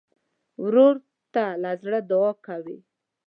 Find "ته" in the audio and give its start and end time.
1.33-1.45